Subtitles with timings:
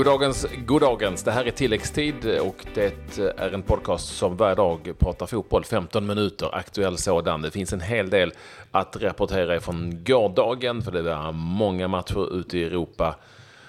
[0.00, 1.22] Goddagens, goddagens.
[1.22, 6.06] Det här är tilläggstid och det är en podcast som varje dag pratar fotboll 15
[6.06, 7.42] minuter, aktuell sådan.
[7.42, 8.32] Det finns en hel del
[8.70, 13.16] att rapportera från gårdagen för det var många matcher ute i Europa.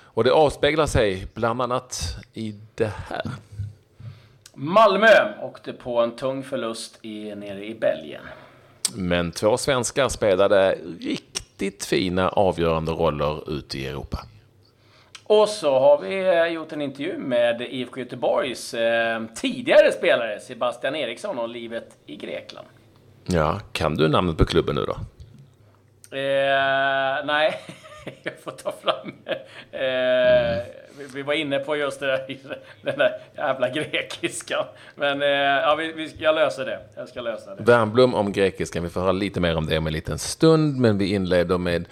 [0.05, 3.21] Och det avspeglar sig bland annat i det här.
[4.54, 8.23] Malmö åkte på en tung förlust i, nere i Belgien.
[8.95, 14.20] Men två svenskar spelade riktigt fina avgörande roller ute i Europa.
[15.34, 20.95] Och så har vi eh, gjort en intervju med IFK Göteborgs eh, tidigare spelare Sebastian
[20.95, 22.67] Eriksson om livet i Grekland.
[23.26, 24.94] Ja, kan du namnet på klubben nu då?
[26.17, 27.59] Eh, nej,
[28.23, 29.13] jag får ta fram...
[29.71, 30.63] Eh,
[31.13, 32.38] vi var inne på just det där,
[32.82, 34.66] den där jävla grekiskan.
[34.95, 36.79] Men eh, ja, vi, vi, jag löser det.
[36.95, 37.63] Jag ska lösa det.
[37.63, 38.84] Värmblom om grekiskan.
[38.84, 40.77] Vi får höra lite mer om det om en liten stund.
[40.77, 41.85] Men vi inleder med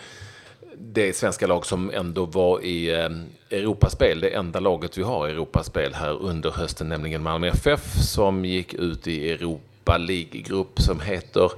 [0.82, 3.10] det svenska lag som ändå var i eh,
[3.50, 8.46] Europaspel, det enda laget vi har i Europaspel här under hösten, nämligen Malmö FF som
[8.46, 11.52] gick ut i Europa League-grupp som heter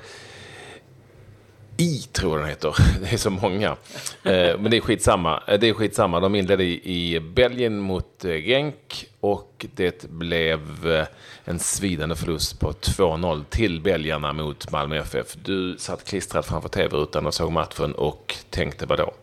[1.82, 2.76] i, tror jag den heter.
[3.02, 3.70] Det är så många.
[4.24, 5.44] Eh, men det är skitsamma.
[5.48, 6.20] Eh, det är skitsamma.
[6.20, 10.60] De inledde i Belgien mot eh, Genk och det blev
[11.44, 15.36] en svidande förlust på 2-0 till belgarna mot Malmö FF.
[15.44, 19.14] Du satt klistrad framför tv-rutan och såg matchen och tänkte vad då?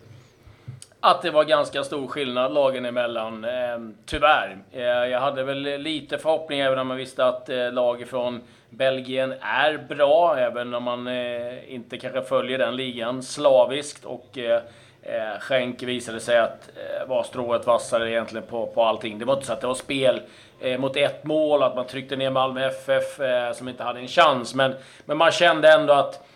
[1.01, 4.59] Att det var ganska stor skillnad lagen emellan, eh, tyvärr.
[4.73, 9.35] Eh, jag hade väl lite förhoppning, även om jag visste att eh, lag från Belgien
[9.41, 14.05] är bra, även om man eh, inte kanske följer den ligan slaviskt.
[14.05, 14.63] Och eh,
[15.03, 19.19] eh Schenk visade sig att eh, var strået vassare egentligen på, på allting.
[19.19, 20.21] Det var inte så att det var spel
[20.61, 24.09] eh, mot ett mål, att man tryckte ner Malmö FF eh, som inte hade en
[24.09, 24.55] chans.
[24.55, 26.28] Men, men man kände ändå att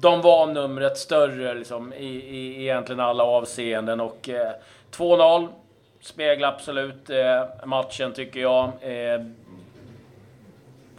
[0.00, 4.00] de var numret större liksom, i, i egentligen alla avseenden.
[4.00, 4.52] Och eh,
[4.96, 5.48] 2-0
[6.00, 8.64] speglar absolut eh, matchen, tycker jag.
[8.64, 9.20] Eh,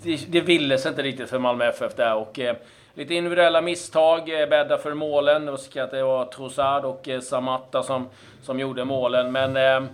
[0.02, 2.16] det, det ville sig inte riktigt för Malmö FF där.
[2.16, 2.56] Och, eh,
[2.94, 5.48] lite individuella misstag eh, bäddar för målen.
[5.48, 8.10] Jag ska att Det var Trossard och eh, Samatta som,
[8.42, 9.32] som gjorde målen.
[9.32, 9.90] Men eh,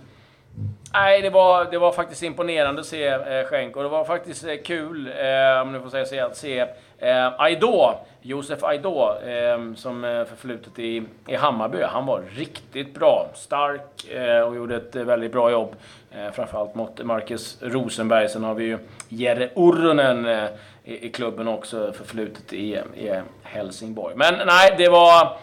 [0.92, 4.44] Nej, det var, det var faktiskt imponerande att se eh, Schenk och det var faktiskt
[4.44, 6.58] eh, kul, eh, om ni får säga så, att se
[6.98, 7.90] eh, Aido,
[8.22, 11.82] Josef Aido, eh, som eh, förflutet i, i Hammarby.
[11.82, 15.76] Han var riktigt bra, stark eh, och gjorde ett eh, väldigt bra jobb.
[16.10, 18.28] Eh, framförallt mot Marcus Rosenberg.
[18.28, 18.78] Sen har vi ju
[19.08, 20.44] Jere Urunen eh,
[20.84, 24.14] i, i, klubben också, förflutet i, i Helsingborg.
[24.16, 25.36] Men nej, det var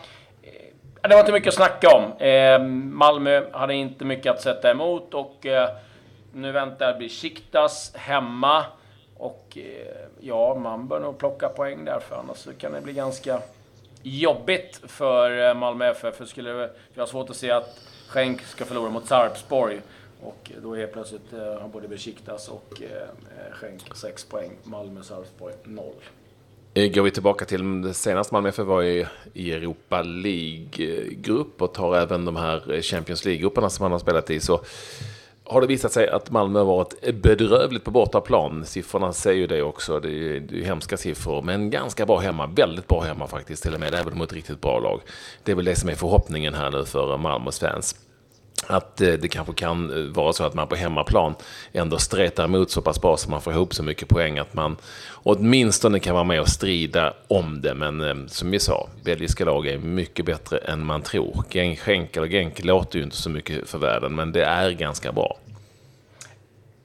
[1.07, 2.27] det var inte mycket att snacka om.
[2.27, 2.59] Eh,
[2.93, 5.69] Malmö hade inte mycket att sätta emot och eh,
[6.33, 8.65] nu väntar Besiktas hemma.
[9.17, 13.41] Och eh, ja, man bör nog plocka poäng där för annars kan det bli ganska
[14.01, 16.15] jobbigt för eh, Malmö FF.
[16.15, 19.81] För skulle jag har svårt att se att Schenk ska förlora mot Sarpsborg.
[20.23, 23.07] Och då är plötsligt eh, har både Besiktas och eh,
[23.51, 24.51] Schenk 6 poäng.
[24.63, 25.93] Malmö Sarpsborg 0.
[26.77, 31.73] Eh, går vi tillbaka till det senaste Malmö FF var i, i Europa League-grupp och
[31.73, 34.61] tar även de här Champions League-grupperna som man har spelat i så
[35.43, 38.65] har det visat sig att Malmö har varit bedrövligt på bortaplan.
[38.65, 39.99] Siffrorna säger ju det också.
[39.99, 42.47] Det är, det är hemska siffror, men ganska bra hemma.
[42.47, 45.01] Väldigt bra hemma faktiskt, till och med, även mot ett riktigt bra lag.
[45.43, 47.95] Det är väl det som är förhoppningen här nu för Malmös fans
[48.67, 51.35] att eh, det kanske kan eh, vara så att man på hemmaplan
[51.73, 54.77] ändå stretar emot så pass bra så man får ihop så mycket poäng att man
[55.13, 57.73] åtminstone kan vara med och strida om det.
[57.73, 61.43] Men eh, som vi sa, belgiska lag är mycket bättre än man tror.
[61.49, 65.37] Genk eller Genk låter ju inte så mycket för världen, men det är ganska bra.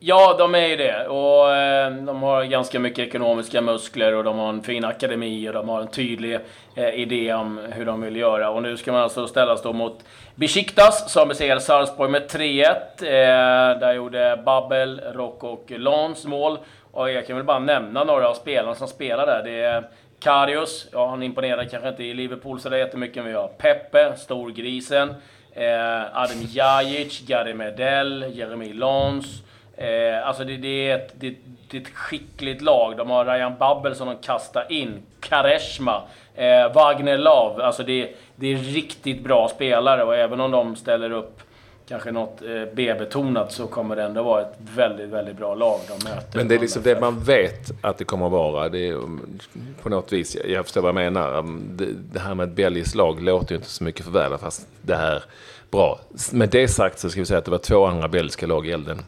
[0.03, 1.07] Ja, de är ju det.
[1.07, 5.53] Och eh, de har ganska mycket ekonomiska muskler och de har en fin akademi och
[5.53, 6.39] de har en tydlig
[6.75, 8.51] eh, idé om hur de vill göra.
[8.51, 12.67] Och nu ska man alltså ställas då mot Besiktas som besegrade Sarpsborg med 3-1.
[13.03, 16.59] Eh, där gjorde Babbel, Rock och Lans mål.
[16.93, 19.43] Och jag kan väl bara nämna några av spelarna som spelar där.
[19.45, 19.89] Det är
[20.21, 23.49] Karius, ja han imponerar kanske inte i Liverpool så det är jättemycket, men vi har
[23.49, 25.15] Peppe, storgrisen.
[25.53, 29.43] Eh, Adem Jajic, Gary Medell, Jeremy Lans.
[29.81, 31.35] Eh, alltså det, det, är ett, det,
[31.71, 32.97] det, är ett skickligt lag.
[32.97, 35.03] De har Ryan Babbel som de kastar in.
[35.21, 36.03] Kareshma.
[36.35, 37.65] Eh, Wagner Love.
[37.65, 41.41] Alltså det, det är riktigt bra spelare och även om de ställer upp
[41.89, 46.11] kanske något eh, B-betonat så kommer det ändå vara ett väldigt, väldigt bra lag de
[46.11, 46.39] möter.
[46.39, 48.69] Men det är liksom det man vet att det kommer att vara.
[48.69, 49.39] Det är, mm,
[49.83, 51.39] på något vis, jag förstår vad jag menar.
[51.39, 54.39] Mm, det, det här med ett belgiskt lag låter ju inte så mycket för väl,
[54.39, 55.23] fast det här
[55.71, 55.99] bra.
[56.33, 58.73] Med det sagt så ska vi säga att det var två andra belgiska lag i
[58.73, 59.03] elden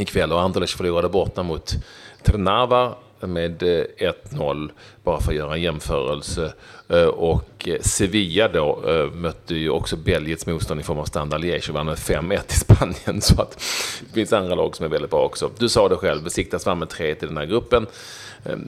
[0.00, 1.74] ikväll och Anderlecht förlorade borta mot
[2.22, 4.70] Trnava med eh, 1-0,
[5.04, 6.52] bara för att göra en jämförelse.
[6.88, 8.82] Eh, och eh, Sevilla då
[9.14, 12.54] mötte ju också Belgiets motstånd i form av Standard Liège och vann med 5-1 i
[12.54, 13.20] Spanien.
[13.22, 13.50] Så att
[14.00, 15.50] det finns andra lag som är väldigt bra också.
[15.58, 17.86] Du sa det själv, Besiktas vann med 3-1 i den här gruppen.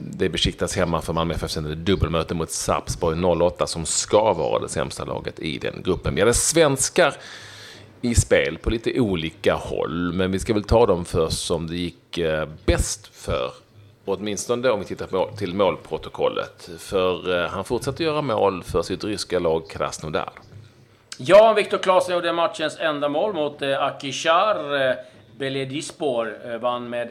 [0.00, 4.33] Det besiktas hemma för Malmö FF sen är det dubbelmöte mot Sarpsborg 08 som ska
[4.33, 6.15] vara det sämsta laget i den gruppen.
[6.15, 7.15] Vi hade svenskar
[8.00, 10.12] i spel på lite olika håll.
[10.12, 13.50] Men vi ska väl ta dem först som det gick eh, bäst för.
[14.05, 16.70] Åtminstone om vi tittar till målprotokollet.
[16.79, 20.31] För eh, han fortsatte göra mål för sitt ryska lag Krasnodar.
[21.19, 24.97] Ja, Viktor Claesson gjorde matchens enda mål mot eh, Akishar.
[25.40, 27.08] Beledispor eh, vann med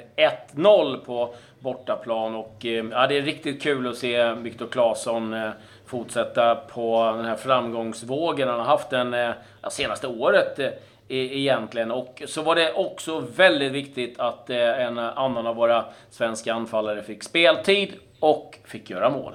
[0.56, 2.36] 1-0 på bortaplan.
[2.36, 5.50] Och, eh, ja, det är riktigt kul att se Viktor Claesson eh,
[5.86, 9.14] fortsätta på den här framgångsvågen han har haft den
[9.62, 10.74] ja, senaste året e-,
[11.08, 11.92] egentligen.
[11.92, 17.24] Och så var det också väldigt viktigt att en annan av våra svenska anfallare fick
[17.24, 19.34] speltid och fick göra mål.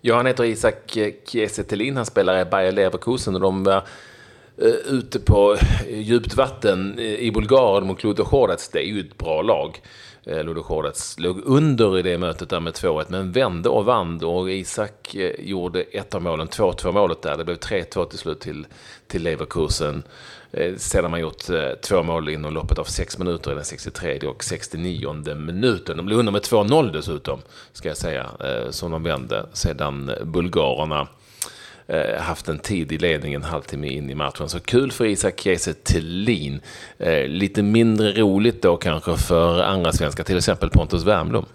[0.00, 1.64] Ja, han heter Isak Kiese
[1.94, 3.80] Han spelar i Bayer Leverkusen och de
[4.58, 8.68] Eh, ute på eh, djupt vatten eh, i Bulgarien mot Ludogorets.
[8.68, 9.80] Det är ju ett bra lag.
[10.24, 14.24] Eh, Ludogorets låg under i det mötet där med 2-1, men vände och vann.
[14.24, 17.36] Och Isak gjorde ett av målen, 2-2 målet där.
[17.36, 18.66] Det blev 3-2 till slut till,
[19.06, 20.02] till Leverkusen.
[20.50, 21.44] Eh, sedan man gjort
[21.82, 25.96] två mål inom loppet av sex minuter i den 63 och 69 minuten.
[25.96, 27.40] De blev under med 2-0 dessutom,
[27.72, 28.26] ska jag säga,
[28.70, 31.08] som de vände sedan bulgarerna
[31.86, 34.48] eh, haft en tid i ledningen en halvtimme in i matchen.
[34.48, 36.60] Så kul för Isak Kiese Thelin.
[36.98, 41.46] Eh, lite mindre roligt då kanske för andra svenskar, till exempel Pontus Wernbloom.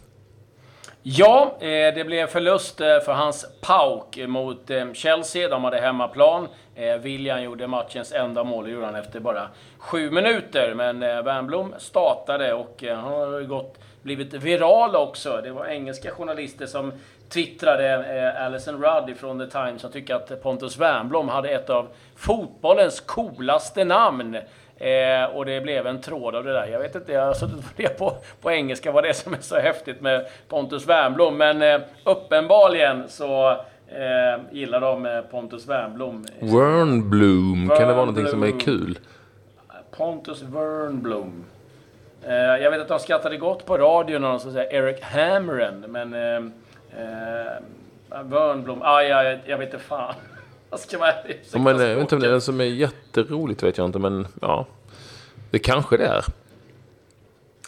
[1.04, 5.50] Ja, eh, det blev förlust eh, för hans PAOK mot eh, Chelsea.
[5.50, 6.48] De hade hemmaplan.
[6.75, 9.48] Eh, William gjorde matchens enda mål, det gjorde han efter bara
[9.78, 10.74] sju minuter.
[10.75, 15.42] Men eh, Wernbloom startade och eh, han har gått, blivit viral också.
[15.44, 16.92] Det var engelska journalister som
[17.30, 21.88] twittrade eh, Alison Rudd från The Times som tycker att Pontus Wernbloom hade ett av
[22.15, 24.38] fotbollens coolaste namn.
[24.77, 26.68] Eh, och det blev en tråd av det där.
[26.68, 29.33] Jag vet inte, jag har suttit och funderat på, på engelska vad det är som
[29.33, 31.38] är så häftigt med Pontus Wernbloom.
[31.38, 33.50] Men eh, uppenbarligen så
[33.88, 36.25] eh, gillar de eh, Pontus Wernbloom.
[36.39, 39.00] Wernbloom, kan det vara någonting som är kul?
[39.97, 41.45] Pontus Wernbloom.
[42.27, 46.13] Eh, jag vet att de skrattade gott på radion när de sa Eric Hamren, men
[46.13, 46.51] eh,
[46.97, 50.15] Eh, Wörnblom, ah, ja, jag vet inte fan.
[50.69, 51.39] Jag ska vara ärlig.
[51.53, 54.00] Men, eh, jag vet inte om det är den som är jätteroligt vet jag inte,
[54.00, 54.65] men ja.
[55.50, 56.25] Det kanske det är.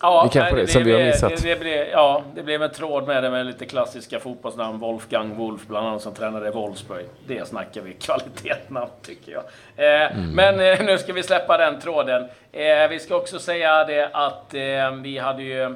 [0.03, 1.29] Ja, det kanske det, det som vi har missat.
[1.29, 4.79] Det, det, blev, ja, det blev en tråd med det med lite klassiska fotbollsnamn.
[4.79, 7.05] Wolfgang Wolf bland annat som tränade i Wolfsburg.
[7.27, 9.43] Det snackar vi kvalitetsnamn tycker jag.
[9.75, 10.29] Eh, mm.
[10.29, 12.29] Men eh, nu ska vi släppa den tråden.
[12.51, 15.75] Eh, vi ska också säga det att eh, vi hade ju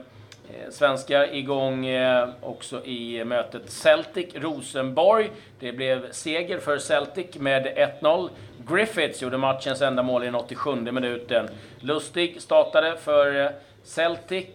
[0.49, 5.29] Eh, svenskar igång eh, också i mötet Celtic-Rosenborg.
[5.59, 8.29] Det blev seger för Celtic med 1-0.
[8.69, 11.49] Griffiths gjorde matchens enda mål i den 87 minuten.
[11.79, 13.51] Lustig startade för
[13.87, 14.45] Celtic.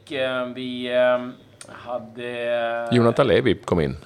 [0.54, 0.90] Vi
[1.68, 2.88] hade...
[2.92, 3.96] Jonathan Levi kom in.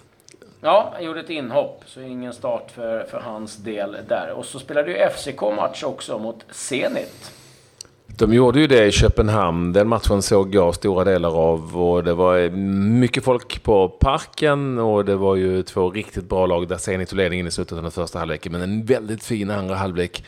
[0.61, 4.33] Ja, han gjorde ett inhopp, så ingen start för, för hans del där.
[4.37, 7.33] Och så spelade ju FCK match också mot Zenit.
[8.07, 9.73] De gjorde ju det i Köpenhamn.
[9.73, 12.51] Den matchen såg jag stora delar av och det var
[13.01, 16.69] mycket folk på parken och det var ju två riktigt bra lag.
[16.69, 19.75] Där Zenit tog ledningen i slutet av den första halvleken, men en väldigt fin andra
[19.75, 20.25] halvlek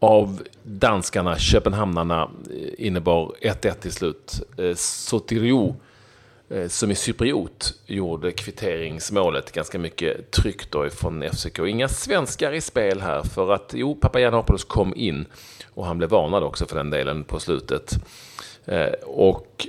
[0.00, 4.42] av danskarna, köpenhamnarna, eh, innebar 1-1 till slut.
[4.58, 5.76] Eh, Sotirio,
[6.48, 9.52] eh, som är cypriot, gjorde kvitteringsmålet.
[9.52, 11.58] Ganska mycket tryck då ifrån FCK.
[11.58, 15.26] Inga svenskar i spel här för att, jo, Papagiannopoulos kom in.
[15.74, 17.94] Och han blev varnad också för den delen på slutet.
[19.06, 19.68] Och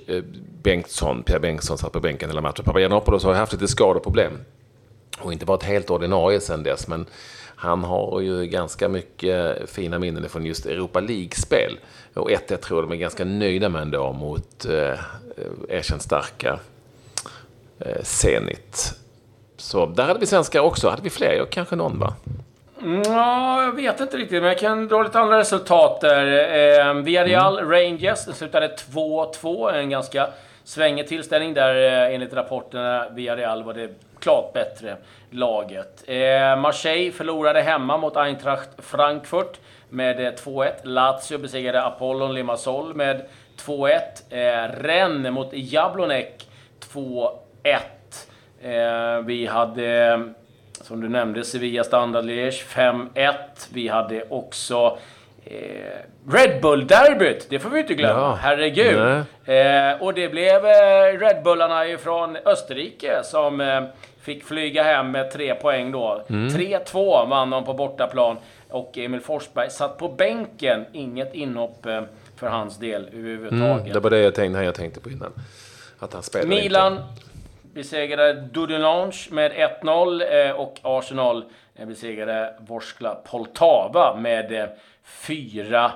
[0.64, 2.66] Bengtsson, Pierre Bengtsson satt på bänken hela matchen.
[2.66, 4.34] Papagiannopoulos har haft lite skadeproblem.
[5.20, 6.88] Och inte varit helt ordinarie sedan dess.
[6.88, 7.06] Men
[7.62, 11.80] han har ju ganska mycket fina minnen från just Europa League-spel.
[12.14, 15.00] Och 1-1 tror jag de är ganska nöjda med ändå mot eh,
[15.70, 16.60] erkänt starka
[17.80, 18.94] eh, Zenit.
[19.58, 20.90] Så där hade vi svenskar också.
[20.90, 21.46] Hade vi fler?
[21.52, 22.14] Kanske någon va?
[23.06, 26.88] Ja, jag vet inte riktigt, men jag kan dra lite andra resultat där.
[26.88, 27.72] Eh, Villarreal mm.
[27.72, 29.74] Rangers, det slutade 2-2.
[29.74, 30.28] En ganska
[30.72, 33.10] svängig tillställning där eh, enligt rapporterna.
[33.10, 34.98] Villarreal var det klart bättre
[35.30, 36.04] laget.
[36.08, 39.60] Eh, Marseille förlorade hemma mot Eintracht Frankfurt
[39.90, 40.72] med eh, 2-1.
[40.84, 43.26] Lazio besegrade Apollon Limassol med
[43.66, 43.92] 2-1.
[44.30, 46.48] Eh, Rennes mot Jablonek
[46.94, 47.34] 2-1.
[48.62, 50.22] Eh, vi hade
[50.82, 53.34] som du nämnde, Sevilla Standard Liège 5-1.
[53.74, 54.98] Vi hade också
[56.28, 58.20] Red Bull-derbyt, det får vi inte glömma.
[58.20, 58.38] Ja.
[58.42, 59.00] Herregud.
[59.46, 63.84] Eh, och det blev eh, Red Bullarna från Österrike som eh,
[64.22, 66.24] fick flyga hem med tre poäng då.
[66.30, 66.48] Mm.
[66.48, 68.38] 3-2 vann de på bortaplan.
[68.70, 70.86] Och Emil Forsberg satt på bänken.
[70.92, 72.02] Inget inhopp eh,
[72.36, 73.82] för hans del överhuvudtaget.
[73.82, 75.34] Mm, det var det jag tänkte, jag tänkte på innan.
[76.00, 77.31] Att han spelade Milan inte.
[77.74, 79.52] Besegrade Dudelange med
[79.82, 81.46] 1-0 eh, och Arsenal
[81.88, 84.70] besegrade Vorskla Poltava med
[85.04, 85.92] 4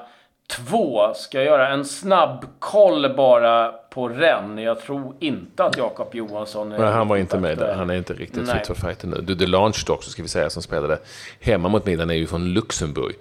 [0.48, 4.64] Två, ska jag göra en snabb koll bara på Rennes.
[4.64, 6.70] Jag tror inte att Jakob Johansson...
[6.70, 7.76] Nej, han var inte med där.
[7.76, 9.22] Han är inte riktigt fit för fighten nu.
[9.22, 11.00] Dudelange dock, så ska vi säga, som spelade
[11.40, 13.16] hemma mot Milan, är ju från Luxemburg.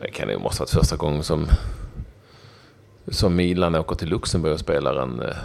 [0.00, 1.46] Det kan ju måste varit första gången som,
[3.08, 5.36] som Milan åker till Luxemburg och spelar en eh,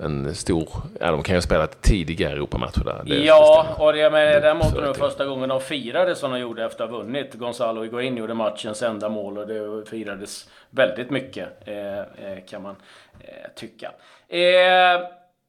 [0.00, 0.68] en stor...
[1.00, 3.02] Ja, de kan ju ha spelat tidigare Europamatcher där.
[3.04, 6.84] Det ja, och det, men däremot nog första gången de firade som de gjorde efter
[6.84, 7.34] att ha vunnit.
[7.34, 12.04] Gonzalo Higuain gjorde matchens enda mål och det firades väldigt mycket, eh, eh
[12.48, 12.76] kan man
[13.20, 13.86] eh, tycka.
[14.28, 15.00] Eh,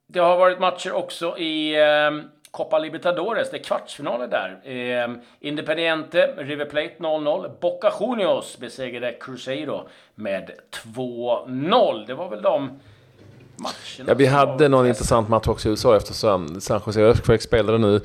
[0.08, 2.12] det har varit matcher också i eh,
[2.52, 4.60] Copa Libertadores, det är kvartsfinaler där.
[4.64, 7.60] Eh, Independiente, River Plate 0-0.
[7.60, 10.52] Boca Juniors besegrade Cruzeiro med
[10.96, 12.08] 2-0.
[12.08, 12.80] Det var väl de
[13.58, 14.12] matcherna.
[14.12, 18.02] Ja, vi hade någon intressant match också i USA eftersom San Jose Earthquake spelade nu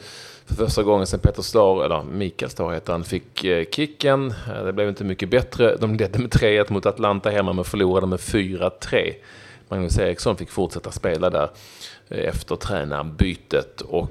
[0.47, 4.35] för första gången sedan Peter Star, eller Mikael Star heter han, fick eh, kicken.
[4.49, 5.76] Eh, det blev inte mycket bättre.
[5.76, 9.14] De ledde med 3-1 mot Atlanta hemma men förlorade med 4-3.
[9.68, 11.50] Magnus Eriksson fick fortsätta spela där
[12.09, 14.11] eh, efter tränarbytet och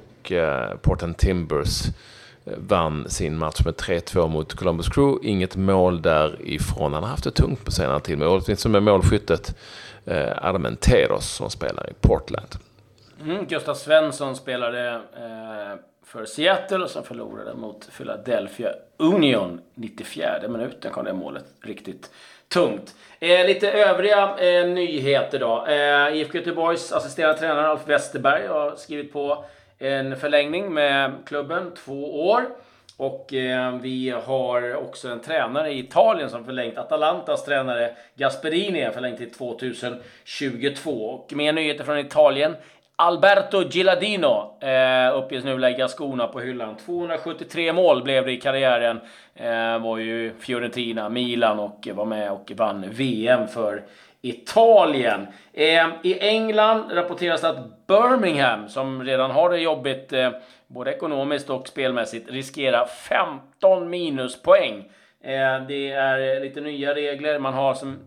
[0.82, 1.82] Portland Timbers
[2.44, 5.28] vann sin match med 3-2 mot Columbus Crew.
[5.28, 6.92] Inget mål därifrån.
[6.92, 8.18] Han har haft det tungt på senare tid.
[8.18, 9.54] Men åtminstone med målskyttet
[10.06, 12.48] eh, Armenteros som spelar i Portland.
[13.22, 20.92] Mm, Gustav Svensson spelade eh, för Seattle och som förlorade mot Philadelphia Union 94 minuten
[20.92, 22.10] kom det målet riktigt
[22.48, 22.94] tungt.
[23.20, 25.66] Eh, lite övriga eh, nyheter då.
[25.66, 29.44] Eh, IFK Göteborgs assisterande tränare Alf Westerberg har skrivit på
[29.78, 32.46] en förlängning med klubben, två år.
[33.02, 36.78] Och eh, vi har också en tränare i Italien som förlängt.
[36.78, 40.90] Atalantas tränare Gasperini är förlängt till 2022.
[40.90, 42.54] Och mer nyheter från Italien.
[42.96, 46.76] Alberto Giladino eh, uppges nu lägga skorna på hyllan.
[46.76, 49.00] 273 mål blev det i karriären.
[49.34, 53.82] Eh, var ju Fiorentina, Milan och var med och vann VM för
[54.20, 55.26] Italien.
[55.52, 60.30] Eh, I England rapporteras att Birmingham, som redan har det jobbigt eh,
[60.72, 64.90] både ekonomiskt och spelmässigt, riskera 15 minuspoäng.
[65.20, 67.38] Eh, det är lite nya regler.
[67.38, 67.98] Man har som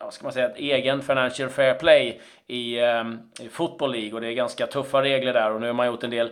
[0.00, 3.04] vad ska man säga, ett egen Financial Fair Play i, eh,
[3.40, 6.04] i Football League och det är ganska tuffa regler där och nu har man gjort
[6.04, 6.30] en del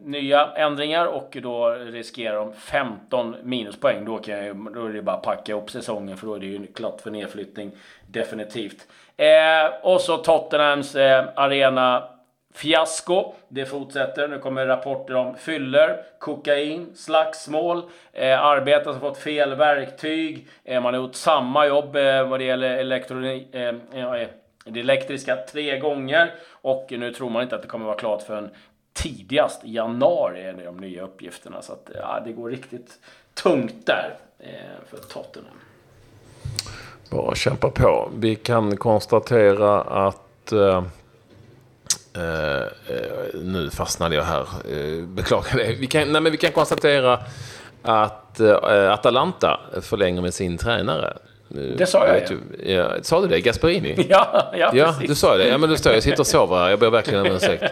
[0.00, 4.04] nya ändringar och då riskerar de 15 minuspoäng.
[4.04, 6.46] Då, kan jag, då är det bara att packa upp säsongen för då är det
[6.46, 7.70] ju klart för nedflyttning
[8.06, 8.86] definitivt.
[9.16, 12.08] Eh, och så Tottenhams eh, arena
[12.56, 13.34] fiasko.
[13.48, 14.28] Det fortsätter.
[14.28, 17.82] Nu kommer rapporter om fyller, kokain, slagsmål,
[18.12, 20.48] eh, arbetare som fått fel verktyg.
[20.64, 24.28] Eh, man har gjort samma jobb eh, vad det gäller elektronik, eh, eh,
[24.64, 28.50] det elektriska tre gånger och nu tror man inte att det kommer vara klart förrän
[28.92, 31.62] tidigast i januari är de nya uppgifterna.
[31.62, 32.98] Så att, ja, det går riktigt
[33.34, 34.48] tungt där eh,
[34.90, 35.56] för Tottenham.
[37.10, 38.10] Bara kämpa på.
[38.18, 40.82] Vi kan konstatera att eh,
[42.16, 44.46] eh, nu fastnade jag här.
[44.70, 45.72] Eh, beklagar det.
[45.72, 47.18] Vi kan, nej, men vi kan konstatera
[47.82, 51.16] att eh, Atalanta förlänger med sin tränare.
[51.48, 52.72] Det sa jag, ju.
[52.72, 53.40] Ja, sa du det?
[53.40, 54.06] Gasperini?
[54.08, 55.48] Ja, ja, ja du sa det.
[55.48, 56.70] Ja, men du står, jag sitter och sover här.
[56.70, 57.64] Jag ber verkligen om ursäkt.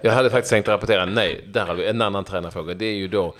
[0.00, 2.74] Jag hade faktiskt tänkt rapportera, nej, där har vi en annan tränarfråga.
[2.74, 3.34] Det är ju då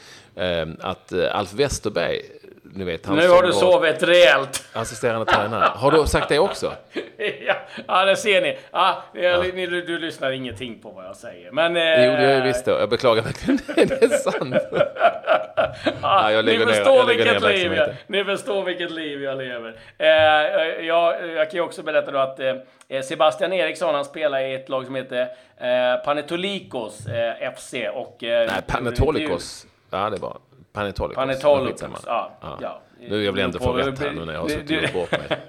[0.81, 2.21] att Alf Westerberg,
[2.75, 4.65] ni vet, han Nu har du sovit rejält.
[4.73, 5.73] Assisterande tränare.
[5.75, 6.73] Har du sagt det också?
[7.47, 7.55] ja,
[7.87, 8.59] ja, det ser ni.
[8.73, 9.43] Ja, ja.
[9.55, 11.53] Ni, du, du, lyssnar ingenting på vad jag säger.
[11.53, 12.71] Men, eh, jo, det gör jag visst då.
[12.71, 13.61] Jag beklagar verkligen.
[13.89, 14.55] det är sant.
[16.03, 19.39] ja, jag lägger ni, förstår ner, jag vilket liv jag, ni förstår vilket liv jag
[19.39, 19.77] lever.
[19.99, 20.09] Eh,
[20.87, 24.69] jag, jag kan ju också berätta då att eh, Sebastian Eriksson, han spelar i ett
[24.69, 25.21] lag som heter
[25.57, 27.75] eh, Panetolikos eh, FC.
[27.95, 29.67] Och, eh, Nej, Panetolikos.
[29.91, 30.37] Ja, det var
[30.79, 31.15] Panetolikos.
[31.15, 32.31] Panetolikos, ja.
[32.41, 32.59] ja.
[32.63, 32.81] ja.
[33.01, 35.39] Nu jag blir ändå för rätt här nu när jag har suttit och bort mig.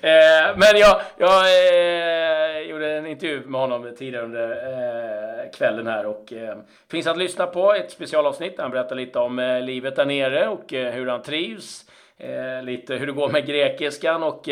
[0.00, 1.42] eh, men jag, jag
[2.58, 6.56] eh, gjorde en intervju med honom tidigare under eh, kvällen här och eh,
[6.90, 8.54] finns att lyssna på ett specialavsnitt.
[8.58, 11.84] Han berättar lite om eh, livet där nere och eh, hur han trivs.
[12.18, 14.48] Eh, lite hur det går med grekiskan och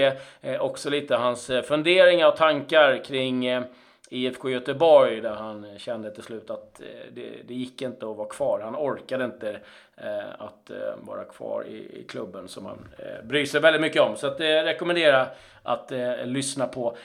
[0.61, 3.65] också lite hans funderingar och tankar kring
[4.13, 8.29] IFK Göteborg där han kände till slut att eh, det, det gick inte att vara
[8.29, 8.61] kvar.
[8.61, 9.51] Han orkade inte
[9.97, 12.89] eh, att eh, vara kvar i, i klubben som han
[13.23, 14.17] bryr sig väldigt mycket om.
[14.17, 15.29] Så att eh, rekommenderar
[15.63, 15.93] att
[16.25, 16.97] lyssna på.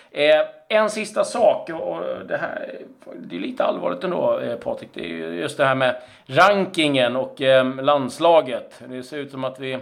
[0.68, 2.76] en sista sak, och det här
[3.16, 4.90] det är lite allvarligt ändå Patrik.
[4.94, 7.42] Det är just det här med rankingen och
[7.82, 8.82] landslaget.
[8.88, 9.80] Det ser ut som att vi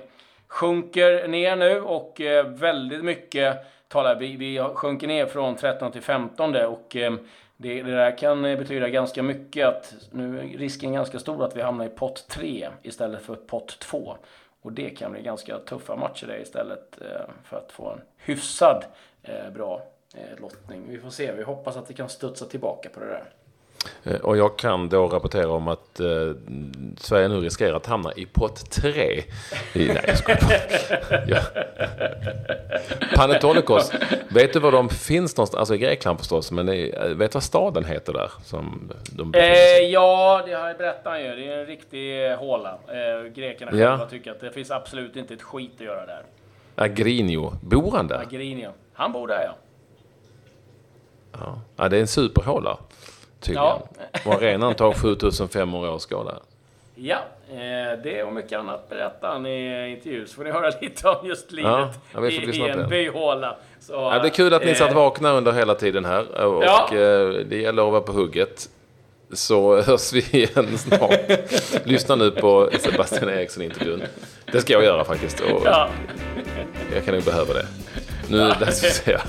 [0.53, 3.58] sjunker ner nu och eh, väldigt mycket
[3.93, 7.13] talar vi, vi sjunker ner från 13 till 15 och eh,
[7.57, 11.55] det, det, där kan eh, betyda ganska mycket att nu är risken ganska stor att
[11.55, 14.15] vi hamnar i pott 3 istället för pott 2.
[14.62, 18.85] Och det kan bli ganska tuffa matcher där istället eh, för att få en hyfsad
[19.23, 19.81] eh, bra
[20.15, 20.83] eh, lottning.
[20.89, 23.23] Vi får se, vi hoppas att vi kan studsa tillbaka på det där.
[24.03, 26.07] Eh, och jag kan då rapportera om att eh,
[26.97, 29.23] Sverige nu riskerar att hamna i pott 3.
[29.73, 30.61] nej, jag skojar
[31.27, 31.39] ja.
[33.15, 33.91] Panetolikos,
[34.29, 35.59] vet du var de finns någonstans?
[35.59, 36.73] Alltså i Grekland förstås, men det,
[37.15, 38.31] vet du vad staden heter där?
[38.43, 39.43] Som de eh,
[39.91, 41.35] ja, det har jag berättat ju.
[41.35, 42.77] Det är en riktig håla.
[42.87, 43.89] Eh, grekerna ja.
[43.89, 46.23] själva tycker att det finns absolut inte ett skit att göra där.
[46.75, 48.19] Agrinio, bor han där?
[48.19, 48.69] Agrinio.
[48.93, 49.55] Han bor där ja.
[51.31, 52.77] Ja, ja det är en superhåla
[53.43, 53.63] tydligen.
[53.63, 53.88] Ja.
[54.25, 56.39] Och arenan tar 7500 år skada.
[56.95, 57.17] Ja,
[57.50, 60.27] eh, det och mycket annat berättar han i intervjun.
[60.27, 63.55] Så får ni höra lite om just livet ja, i, i en byhåla.
[63.79, 66.45] Så, ja, det är kul att ni satt eh, vakna under hela tiden här.
[66.45, 66.88] Och ja.
[66.91, 68.69] Eh, det gäller att vara på hugget.
[69.31, 71.19] Så hörs vi igen snart.
[71.83, 74.03] Lyssna nu på Sebastian Eriksson-intervjun.
[74.51, 75.39] Det ska jag göra faktiskt.
[75.39, 75.89] Och ja.
[76.93, 77.65] Jag kan nog behöva det.
[78.27, 79.21] Nu är det dags att säga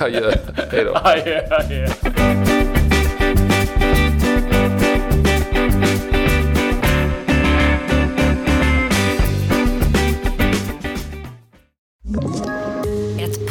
[0.00, 0.32] adjö.
[0.70, 0.94] Hej då.
[0.94, 2.43] Adjö, adjö.